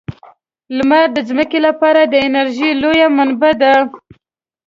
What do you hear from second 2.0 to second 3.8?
د انرژۍ لویه منبع ده.